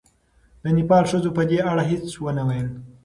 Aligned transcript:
د 0.63 0.65
نېپال 0.77 1.03
ښځو 1.11 1.29
په 1.37 1.43
دې 1.49 1.59
اړه 1.71 1.83
هېڅ 1.91 2.07
ونه 2.23 2.43
ویل. 2.47 2.69